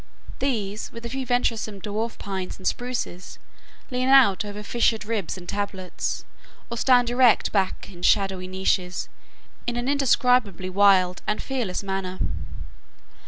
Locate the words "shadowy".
8.01-8.47